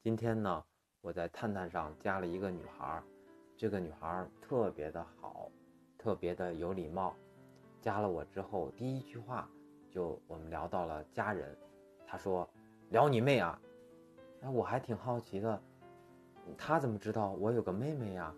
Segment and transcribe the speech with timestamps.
[0.00, 0.64] 今天呢，
[1.00, 3.02] 我在探探上加了一个女孩，
[3.56, 5.50] 这个女孩特别的好，
[5.98, 7.16] 特别的有礼貌。
[7.80, 9.50] 加了我之后，第一句话
[9.90, 11.56] 就我们聊到了家人。
[12.06, 12.48] 她说
[12.90, 13.60] ：“聊你妹啊！”
[14.40, 15.60] 哎，我还挺好奇的，
[16.56, 18.32] 她怎么知道我有个妹妹呀？